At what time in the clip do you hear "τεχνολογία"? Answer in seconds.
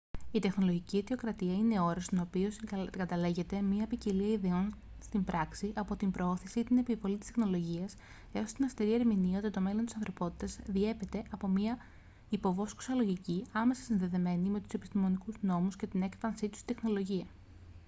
16.75-17.25